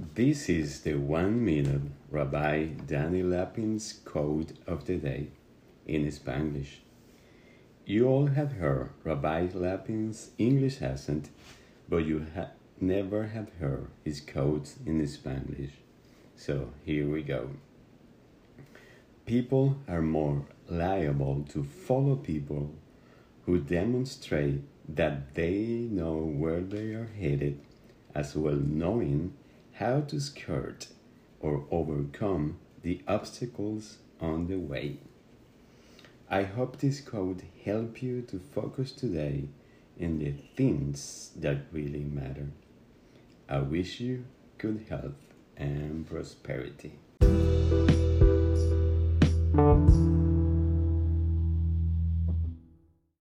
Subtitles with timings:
[0.00, 5.26] This is the one minute Rabbi Danny Lapin's quote of the day
[5.88, 6.82] in Spanish.
[7.84, 11.30] You all have heard Rabbi Lapin's English accent,
[11.88, 15.72] but you ha- never have heard his quotes in Spanish.
[16.36, 17.50] So here we go.
[19.26, 22.72] People are more liable to follow people
[23.46, 27.58] who demonstrate that they know where they are headed,
[28.14, 29.34] as well knowing
[29.78, 30.88] how to skirt
[31.38, 34.96] or overcome the obstacles on the way.
[36.28, 39.44] I hope this code help you to focus today
[39.96, 42.48] in the things that really matter.
[43.48, 44.24] I wish you
[44.58, 45.14] good health
[45.56, 46.98] and prosperity.